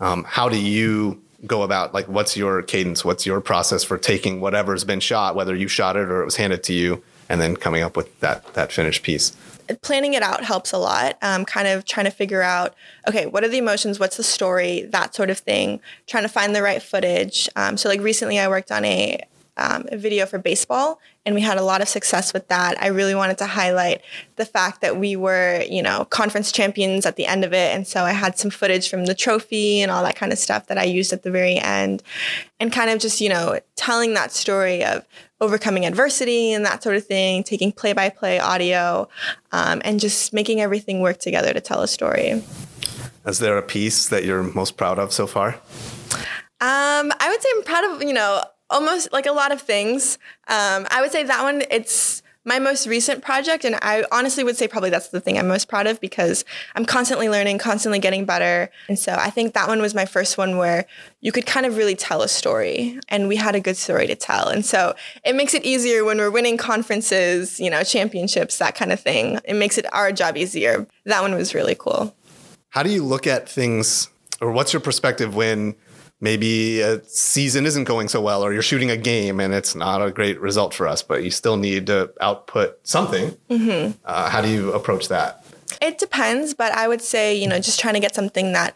[0.00, 3.04] um, how do you go about like what's your cadence?
[3.04, 6.36] What's your process for taking whatever's been shot, whether you shot it or it was
[6.36, 9.36] handed to you, and then coming up with that that finished piece?
[9.80, 11.16] Planning it out helps a lot.
[11.22, 12.74] Um, kind of trying to figure out,
[13.08, 13.98] okay, what are the emotions?
[13.98, 14.82] What's the story?
[14.82, 15.80] That sort of thing.
[16.06, 17.48] Trying to find the right footage.
[17.56, 19.20] Um, so, like recently, I worked on a,
[19.62, 22.82] um, a video for baseball, and we had a lot of success with that.
[22.82, 24.02] I really wanted to highlight
[24.36, 27.86] the fact that we were, you know, conference champions at the end of it, and
[27.86, 30.78] so I had some footage from the trophy and all that kind of stuff that
[30.78, 32.02] I used at the very end,
[32.58, 35.06] and kind of just, you know, telling that story of
[35.40, 39.08] overcoming adversity and that sort of thing, taking play by play audio,
[39.52, 42.42] um, and just making everything work together to tell a story.
[43.24, 45.60] Is there a piece that you're most proud of so far?
[46.60, 50.18] Um, I would say I'm proud of, you know, almost like a lot of things.
[50.48, 53.64] Um, I would say that one, it's my most recent project.
[53.64, 56.84] And I honestly would say probably that's the thing I'm most proud of because I'm
[56.84, 58.70] constantly learning, constantly getting better.
[58.88, 60.86] And so I think that one was my first one where
[61.20, 64.16] you could kind of really tell a story and we had a good story to
[64.16, 64.48] tell.
[64.48, 68.92] And so it makes it easier when we're winning conferences, you know, championships, that kind
[68.92, 69.38] of thing.
[69.44, 70.86] It makes it our job easier.
[71.04, 72.14] That one was really cool.
[72.70, 74.08] How do you look at things
[74.40, 75.76] or what's your perspective when
[76.22, 80.00] maybe a season isn't going so well or you're shooting a game and it's not
[80.00, 83.36] a great result for us but you still need to output something.
[83.50, 83.92] Mm-hmm.
[84.04, 85.44] uh, how do you approach that?
[85.80, 88.74] It depends but i would say you know just trying to get something that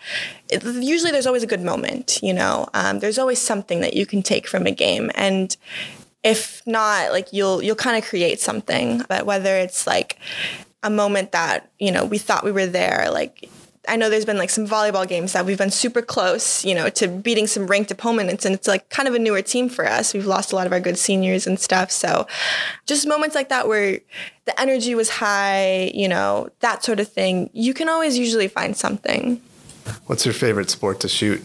[0.50, 4.06] it, usually there's always a good moment you know um, there's always something that you
[4.06, 5.10] can take from a game.
[5.14, 5.56] And
[6.26, 10.18] if not like you'll you'll kind of create something but whether it's like
[10.82, 13.48] a moment that you know we thought we were there like
[13.88, 16.88] I know there's been like some volleyball games that we've been super close, you know,
[16.90, 18.44] to beating some ranked opponents.
[18.44, 20.14] And it's like kind of a newer team for us.
[20.14, 21.90] We've lost a lot of our good seniors and stuff.
[21.90, 22.26] So
[22.86, 24.00] just moments like that where
[24.44, 28.76] the energy was high, you know, that sort of thing, you can always usually find
[28.76, 29.40] something.
[30.06, 31.44] What's your favorite sport to shoot?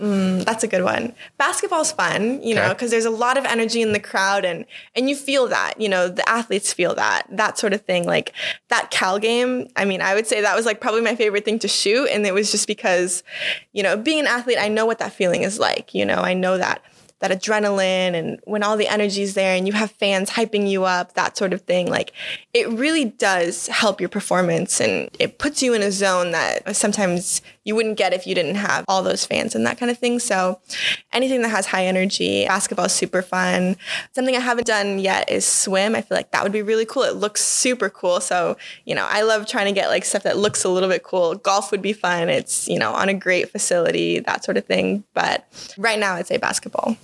[0.00, 1.14] Mm, that's a good one.
[1.38, 5.08] Basketball's fun, you know, because there's a lot of energy in the crowd, and and
[5.08, 8.04] you feel that, you know, the athletes feel that, that sort of thing.
[8.04, 8.32] Like
[8.68, 9.68] that Cal game.
[9.74, 12.26] I mean, I would say that was like probably my favorite thing to shoot, and
[12.26, 13.22] it was just because,
[13.72, 15.94] you know, being an athlete, I know what that feeling is like.
[15.94, 16.82] You know, I know that
[17.20, 21.14] that adrenaline and when all the energy's there and you have fans hyping you up,
[21.14, 22.12] that sort of thing, like
[22.52, 27.40] it really does help your performance and it puts you in a zone that sometimes
[27.64, 30.18] you wouldn't get if you didn't have all those fans and that kind of thing.
[30.18, 30.60] So
[31.12, 33.76] anything that has high energy, basketball is super fun.
[34.14, 35.94] Something I haven't done yet is swim.
[35.94, 37.02] I feel like that would be really cool.
[37.02, 38.20] It looks super cool.
[38.20, 41.02] So, you know, I love trying to get like stuff that looks a little bit
[41.02, 41.34] cool.
[41.34, 42.28] Golf would be fun.
[42.28, 45.02] It's, you know, on a great facility, that sort of thing.
[45.12, 46.96] But right now I'd say basketball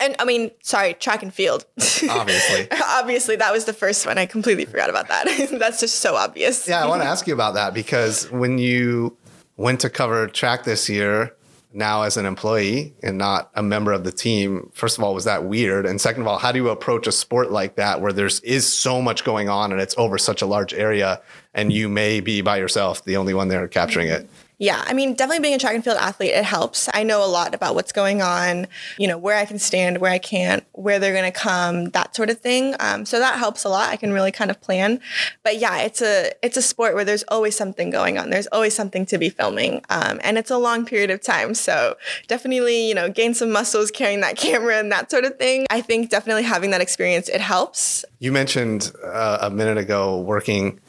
[0.00, 1.64] and I mean, sorry, track and field.
[2.08, 2.68] Obviously.
[2.84, 4.18] Obviously, that was the first one.
[4.18, 5.26] I completely forgot about that.
[5.58, 6.68] That's just so obvious.
[6.68, 9.16] Yeah, I want to ask you about that because when you
[9.56, 11.34] went to cover track this year,
[11.74, 15.24] now as an employee and not a member of the team, first of all, was
[15.24, 15.86] that weird?
[15.86, 18.72] And second of all, how do you approach a sport like that where there's is
[18.72, 21.20] so much going on and it's over such a large area
[21.54, 24.28] and you may be by yourself, the only one there capturing it.
[24.58, 26.88] Yeah, I mean, definitely being a track and field athlete, it helps.
[26.94, 30.12] I know a lot about what's going on, you know, where I can stand, where
[30.12, 32.76] I can't, where they're going to come, that sort of thing.
[32.78, 33.88] Um, so that helps a lot.
[33.88, 35.00] I can really kind of plan.
[35.42, 38.30] But yeah, it's a it's a sport where there's always something going on.
[38.30, 41.54] There's always something to be filming, um, and it's a long period of time.
[41.54, 41.96] So
[42.28, 45.66] definitely, you know, gain some muscles carrying that camera and that sort of thing.
[45.68, 48.04] I think definitely having that experience it helps.
[48.20, 50.80] You mentioned uh, a minute ago working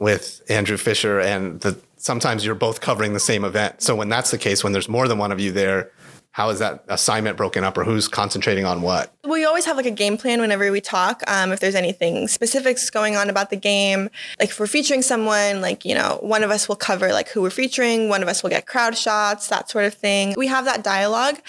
[0.00, 3.82] with Andrew Fisher and the sometimes you're both covering the same event.
[3.82, 5.92] So when that's the case, when there's more than one of you there,
[6.32, 9.12] how is that assignment broken up or who's concentrating on what?
[9.24, 11.22] We always have like a game plan whenever we talk.
[11.26, 14.08] Um, if there's anything specifics going on about the game,
[14.38, 17.42] like if we're featuring someone, like, you know, one of us will cover like who
[17.42, 20.34] we're featuring, one of us will get crowd shots, that sort of thing.
[20.36, 21.40] We have that dialogue.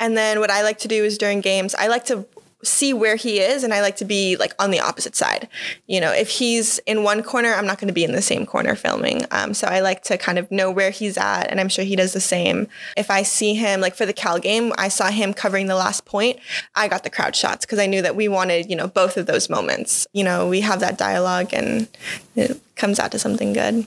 [0.00, 2.26] And then what I like to do is during games, I like to
[2.64, 5.48] see where he is and I like to be like on the opposite side.
[5.86, 8.46] You know, if he's in one corner, I'm not going to be in the same
[8.46, 9.24] corner filming.
[9.30, 11.96] Um, so I like to kind of know where he's at and I'm sure he
[11.96, 12.66] does the same.
[12.96, 16.04] If I see him like for the Cal game, I saw him covering the last
[16.04, 16.38] point.
[16.74, 19.26] I got the crowd shots because I knew that we wanted, you know, both of
[19.26, 20.06] those moments.
[20.12, 21.88] You know, we have that dialogue and
[22.36, 23.86] it comes out to something good.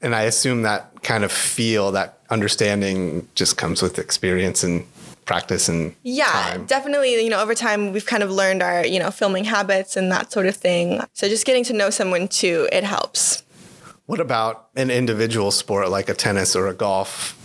[0.00, 4.86] And I assume that kind of feel, that understanding just comes with experience and
[5.28, 6.64] practice and yeah time.
[6.64, 10.10] definitely you know over time we've kind of learned our you know filming habits and
[10.10, 11.00] that sort of thing.
[11.12, 13.44] So just getting to know someone too it helps.
[14.06, 17.36] What about an individual sport like a tennis or a golf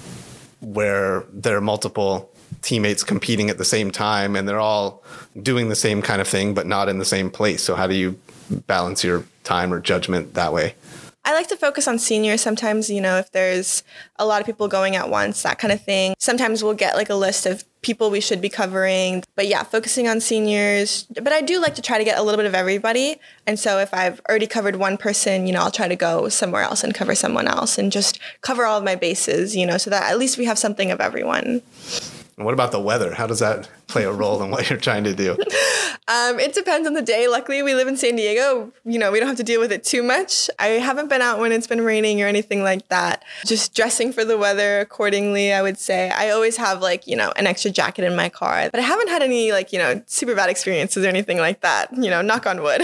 [0.62, 5.04] where there are multiple teammates competing at the same time and they're all
[5.41, 7.62] doing the same kind of thing but not in the same place?
[7.62, 8.17] So how do you
[8.65, 10.76] balance your time or judgment that way
[11.26, 13.84] I like to focus on seniors sometimes, you know, if there's
[14.18, 16.16] a lot of people going at once, that kind of thing.
[16.20, 19.24] Sometimes we'll get like a list of people we should be covering.
[19.36, 21.04] But yeah, focusing on seniors.
[21.04, 23.20] But I do like to try to get a little bit of everybody.
[23.48, 26.62] And so if I've already covered one person, you know, I'll try to go somewhere
[26.62, 29.90] else and cover someone else and just cover all of my bases, you know, so
[29.92, 31.62] that at least we have something of everyone.
[32.36, 33.13] What about the weather?
[33.13, 35.38] How does that play a role in what you're trying to do?
[36.06, 37.30] Um, it depends on the day.
[37.30, 38.74] Luckily, we live in San Diego.
[38.84, 40.50] You know, we don't have to deal with it too much.
[40.60, 43.24] I haven't been out when it's been raining or anything like that.
[43.46, 46.10] Just dressing for the weather accordingly, I would say.
[46.10, 49.08] I always have like, you know, an extra jacket in my car, but I haven't
[49.08, 51.89] had any like, you know, super bad experiences or anything like that.
[51.93, 52.82] You know, knock on wood.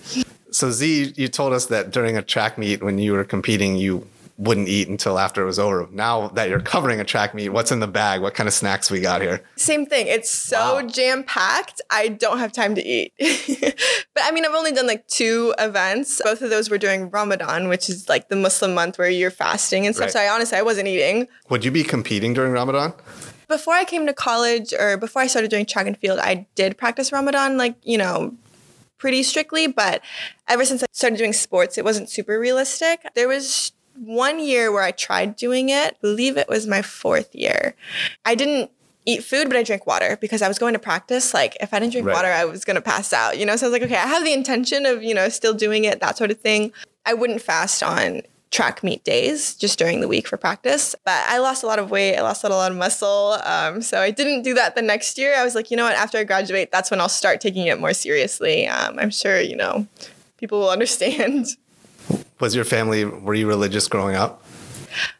[0.50, 4.04] so, Z, you told us that during a track meet when you were competing, you
[4.38, 5.88] wouldn't eat until after it was over.
[5.90, 8.22] Now that you're covering a track meet, what's in the bag?
[8.22, 9.42] What kind of snacks we got here?
[9.56, 10.06] Same thing.
[10.06, 10.86] It's so wow.
[10.86, 11.80] jam packed.
[11.90, 13.12] I don't have time to eat.
[13.18, 16.20] but I mean, I've only done like two events.
[16.22, 19.86] Both of those were during Ramadan, which is like the Muslim month where you're fasting
[19.86, 20.06] and stuff.
[20.06, 20.12] Right.
[20.12, 21.26] So I honestly, I wasn't eating.
[21.50, 22.94] Would you be competing during Ramadan?
[23.48, 26.78] Before I came to college or before I started doing track and field, I did
[26.78, 28.36] practice Ramadan, like, you know,
[28.98, 29.66] pretty strictly.
[29.66, 30.02] But
[30.46, 33.00] ever since I started doing sports, it wasn't super realistic.
[33.14, 37.34] There was one year where I tried doing it, I believe it was my fourth
[37.34, 37.74] year.
[38.24, 38.70] I didn't
[39.06, 41.32] eat food, but I drank water because I was going to practice.
[41.32, 42.14] Like if I didn't drink right.
[42.14, 43.56] water, I was gonna pass out, you know?
[43.56, 46.00] So I was like, okay, I have the intention of, you know, still doing it,
[46.00, 46.72] that sort of thing.
[47.06, 50.94] I wouldn't fast on track meet days just during the week for practice.
[51.04, 52.16] But I lost a lot of weight.
[52.16, 53.38] I lost a lot of muscle.
[53.44, 55.34] Um, so I didn't do that the next year.
[55.36, 55.96] I was like, you know what?
[55.96, 58.66] After I graduate, that's when I'll start taking it more seriously.
[58.66, 59.86] Um, I'm sure, you know,
[60.38, 61.56] people will understand.
[62.40, 64.44] Was your family, were you religious growing up?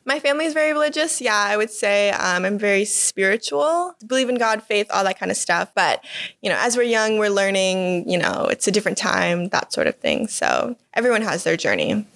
[0.05, 1.21] My family is very religious.
[1.21, 5.31] Yeah, I would say um, I'm very spiritual, believe in God, faith, all that kind
[5.31, 5.71] of stuff.
[5.75, 6.03] But,
[6.41, 9.87] you know, as we're young, we're learning, you know, it's a different time, that sort
[9.87, 10.29] of thing.
[10.29, 12.07] So everyone has their journey.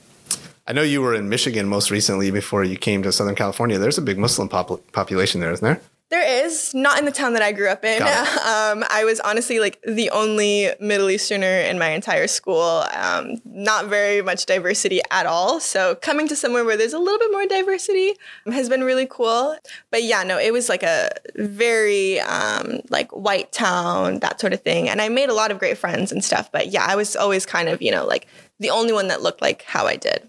[0.67, 3.79] I know you were in Michigan most recently before you came to Southern California.
[3.79, 5.81] There's a big Muslim pop- population there, isn't there?
[6.13, 8.03] There is not in the town that I grew up in.
[8.43, 12.85] Um, I was honestly like the only Middle Easterner in my entire school.
[12.93, 15.59] Um, not very much diversity at all.
[15.59, 18.15] So coming to somewhere where there's a little bit more diversity
[18.47, 19.57] has been really cool.
[19.91, 24.61] But yeah, no, it was like a very um, like white town, that sort of
[24.61, 24.89] thing.
[24.89, 26.51] And I made a lot of great friends and stuff.
[26.53, 28.27] But yeah, I was always kind of you know like
[28.59, 30.29] the only one that looked like how I did.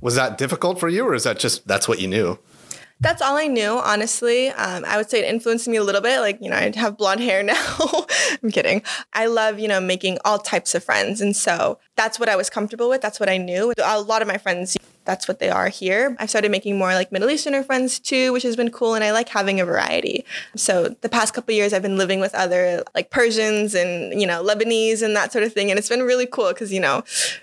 [0.00, 2.38] Was that difficult for you, or is that just that's what you knew?
[3.02, 4.48] That's all I knew, honestly.
[4.50, 6.20] Um, I would say it influenced me a little bit.
[6.20, 7.56] Like, you know, I have blonde hair now.
[8.42, 8.82] I'm kidding.
[9.14, 11.22] I love, you know, making all types of friends.
[11.22, 13.00] And so that's what I was comfortable with.
[13.00, 13.72] That's what I knew.
[13.82, 14.76] A lot of my friends,
[15.10, 16.16] that's what they are here.
[16.20, 18.94] I've started making more like Middle Easterner friends too, which has been cool.
[18.94, 20.24] And I like having a variety.
[20.54, 24.40] So the past couple years, I've been living with other like Persians and, you know,
[24.40, 25.68] Lebanese and that sort of thing.
[25.68, 27.02] And it's been really cool because, you know,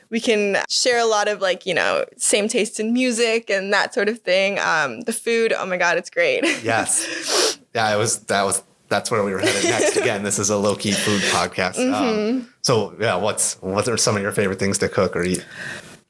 [0.10, 3.94] we can share a lot of like, you know, same tastes in music and that
[3.94, 4.60] sort of thing.
[4.60, 6.44] Um, the food, oh my God, it's great.
[6.64, 7.60] yes.
[7.76, 9.98] Yeah, it was, that was, that's where we were headed next.
[9.98, 11.80] Again, this is a low key food podcast.
[11.80, 12.38] Um, mm-hmm.
[12.38, 15.46] Um, so yeah, what's, what are some of your favorite things to cook or eat?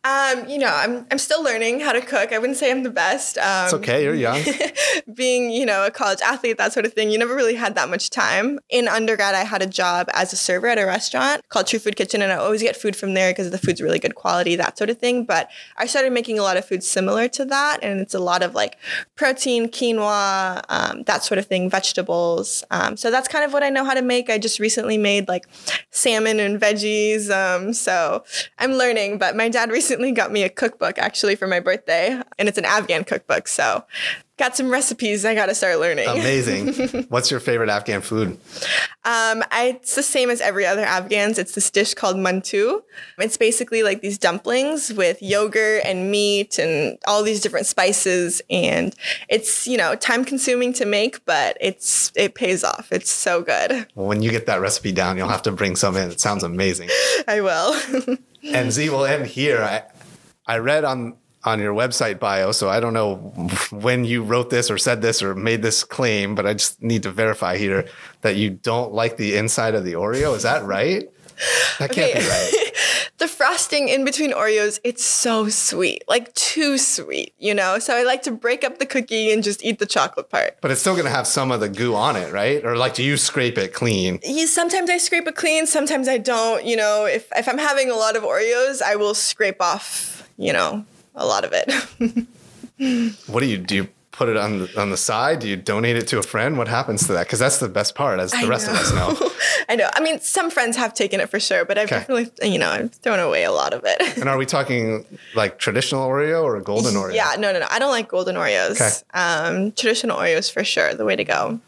[0.08, 2.32] Um, you know, I'm I'm still learning how to cook.
[2.32, 3.38] I wouldn't say I'm the best.
[3.38, 4.04] Um, it's okay.
[4.04, 4.42] You're young.
[5.14, 7.90] being, you know, a college athlete, that sort of thing, you never really had that
[7.90, 8.60] much time.
[8.70, 11.98] In undergrad, I had a job as a server at a restaurant called True Food
[11.98, 14.78] Kitchen, and I always get food from there because the food's really good quality, that
[14.78, 15.26] sort of thing.
[15.26, 18.44] But I started making a lot of food similar to that, and it's a lot
[18.44, 18.78] of like
[19.16, 22.64] protein, quinoa, um, that sort of thing, vegetables.
[22.72, 24.30] Um, so that's kind of what I know how to make.
[24.30, 25.48] I just recently made like
[25.90, 27.30] salmon and veggies.
[27.30, 28.24] Um, so
[28.58, 32.22] I'm learning, but my dad recently recently got me a cookbook actually for my birthday,
[32.38, 33.48] and it's an Afghan cookbook.
[33.48, 33.84] So
[34.38, 36.08] got some recipes I got to start learning.
[36.08, 37.06] Amazing.
[37.10, 38.38] What's your favorite Afghan food?
[39.04, 41.40] Um, I, it's the same as every other Afghans.
[41.40, 42.82] It's this dish called mantu.
[43.18, 48.42] It's basically like these dumplings with yogurt and meat and all these different spices.
[48.50, 48.94] And
[49.28, 52.92] it's, you know, time consuming to make, but it's it pays off.
[52.92, 53.88] It's so good.
[53.96, 56.12] Well, when you get that recipe down, you'll have to bring some in.
[56.12, 56.90] It sounds amazing.
[57.28, 58.18] I will.
[58.54, 59.62] and Z will end here.
[59.62, 59.84] I,
[60.46, 63.16] I read on on your website bio, so I don't know
[63.72, 67.04] when you wrote this or said this or made this claim, but I just need
[67.04, 67.88] to verify here
[68.22, 70.36] that you don't like the inside of the Oreo.
[70.36, 71.08] Is that right?
[71.80, 72.20] That can't okay.
[72.20, 73.10] be right.
[73.18, 77.80] the frosting in between Oreos, it's so sweet, like too sweet, you know?
[77.80, 80.58] So I like to break up the cookie and just eat the chocolate part.
[80.62, 82.64] But it's still gonna have some of the goo on it, right?
[82.66, 84.20] Or like, do you scrape it clean?
[84.24, 86.66] Yeah, sometimes I scrape it clean, sometimes I don't.
[86.66, 90.54] You know, if, if I'm having a lot of Oreos, I will scrape off you
[90.54, 90.86] know,
[91.16, 92.28] a lot of it.
[93.28, 93.76] what do you do?
[93.76, 95.40] You put it on the, on the side?
[95.40, 96.58] Do you donate it to a friend?
[96.58, 97.28] What happens to that?
[97.28, 98.74] Because that's the best part, as the I rest know.
[98.74, 99.32] of us know.
[99.70, 99.90] I know.
[99.94, 102.00] I mean, some friends have taken it for sure, but I've okay.
[102.00, 104.18] definitely, you know, I've thrown away a lot of it.
[104.18, 105.06] and are we talking
[105.36, 107.14] like traditional Oreo or a golden Oreo?
[107.14, 107.68] Yeah, no, no, no.
[107.70, 108.82] I don't like golden Oreos.
[108.82, 109.20] Okay.
[109.20, 111.60] Um, traditional Oreos for sure, the way to go.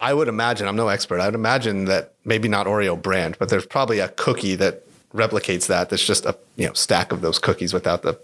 [0.00, 3.50] I would imagine, I'm no expert, I would imagine that maybe not Oreo brand, but
[3.50, 5.90] there's probably a cookie that replicates that.
[5.90, 8.18] That's just a you know stack of those cookies without the.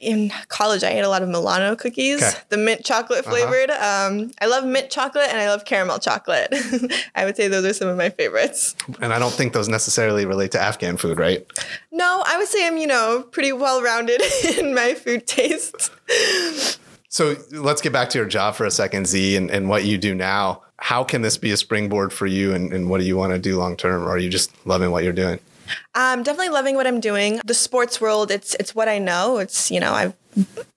[0.00, 2.38] In college, I ate a lot of Milano cookies, okay.
[2.48, 3.30] the mint chocolate uh-huh.
[3.30, 3.70] flavored.
[3.70, 4.08] Uh-huh.
[4.08, 6.54] Um, I love mint chocolate and I love caramel chocolate.
[7.14, 8.74] I would say those are some of my favorites.
[9.00, 11.46] And I don't think those necessarily relate to Afghan food, right?
[11.92, 14.22] No, I would say I'm, you know, pretty well rounded
[14.58, 15.90] in my food tastes.
[17.08, 19.98] So let's get back to your job for a second, Z, and, and what you
[19.98, 20.62] do now.
[20.76, 23.38] How can this be a springboard for you, and, and what do you want to
[23.38, 24.04] do long term?
[24.04, 25.40] Or are you just loving what you're doing?
[25.94, 27.40] I'm definitely loving what I'm doing.
[27.44, 29.38] The sports world, it's it's what I know.
[29.38, 30.14] It's you know I've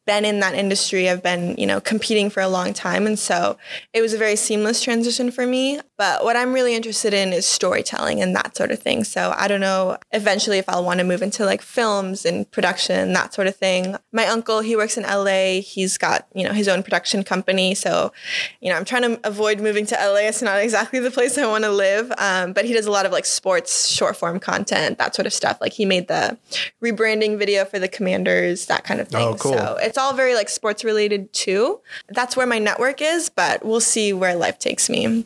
[0.06, 1.10] been in that industry.
[1.10, 3.08] I've been, you know, competing for a long time.
[3.08, 3.58] And so
[3.94, 5.80] it was a very seamless transition for me.
[5.98, 9.04] But what I'm really interested in is storytelling and that sort of thing.
[9.04, 13.14] So I don't know eventually if I'll want to move into like films and production,
[13.14, 13.96] that sort of thing.
[14.12, 15.62] My uncle, he works in LA.
[15.62, 17.76] He's got, you know, his own production company.
[17.76, 18.12] So,
[18.60, 20.28] you know, I'm trying to avoid moving to LA.
[20.28, 22.12] It's not exactly the place I want to live.
[22.18, 25.34] Um, but he does a lot of like sports short form content, that sort of
[25.34, 25.60] stuff.
[25.62, 26.38] Like he made the
[26.84, 29.22] rebranding video for the commanders, that kind of thing.
[29.22, 29.54] Oh, cool.
[29.54, 31.80] So it's all very like sports related too.
[32.10, 35.24] That's where my network is, but we'll see where life takes me.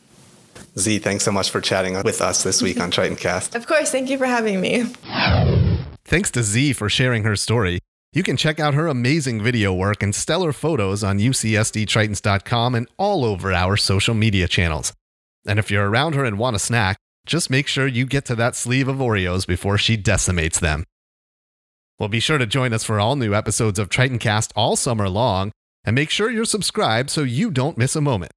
[0.78, 3.56] Z, thanks so much for chatting with us this week on Tritoncast.
[3.56, 4.84] Of course, thank you for having me.
[6.04, 7.80] Thanks to Z for sharing her story.
[8.12, 13.24] You can check out her amazing video work and stellar photos on UCSDTritons.com and all
[13.24, 14.92] over our social media channels.
[15.46, 18.36] And if you're around her and want a snack, just make sure you get to
[18.36, 20.84] that sleeve of Oreos before she decimates them.
[22.00, 25.52] Well, be sure to join us for all new episodes of Tritoncast all summer long,
[25.84, 28.32] and make sure you're subscribed so you don't miss a moment.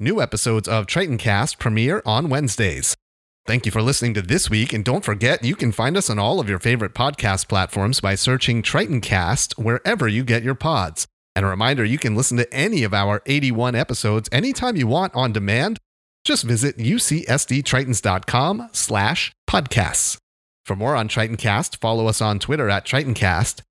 [0.00, 2.96] New episodes of Tritoncast premiere on Wednesdays.
[3.46, 6.18] Thank you for listening to this week, and don't forget you can find us on
[6.18, 11.06] all of your favorite podcast platforms by searching Tritoncast wherever you get your pods.
[11.36, 15.14] And a reminder, you can listen to any of our 81 episodes anytime you want
[15.14, 15.78] on demand.
[16.24, 20.18] Just visit ucsdtritons.com slash podcasts.
[20.68, 23.62] For more on Tritoncast, follow us on Twitter at Tritoncast.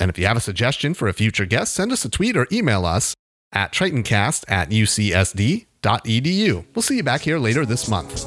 [0.00, 2.46] And if you have a suggestion for a future guest, send us a tweet or
[2.50, 3.14] email us
[3.52, 6.64] at tritoncast at ucsd.edu.
[6.74, 8.24] We'll see you back here later this month.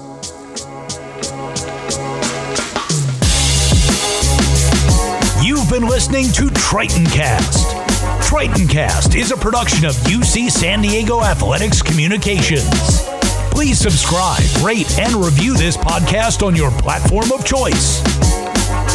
[5.43, 7.65] You've been listening to Tritoncast.
[8.21, 13.09] Tritoncast is a production of UC San Diego Athletics Communications.
[13.51, 18.01] Please subscribe, rate, and review this podcast on your platform of choice.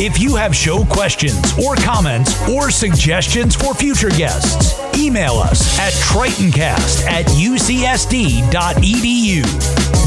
[0.00, 5.92] If you have show questions or comments or suggestions for future guests, email us at
[5.92, 8.44] tritoncast at ucsd.edu.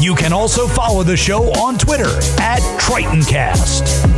[0.02, 4.08] You can also follow the show on Twitter at tritoncast.